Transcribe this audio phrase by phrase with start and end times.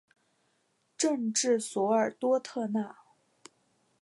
[0.97, 2.97] 镇治索尔多特纳。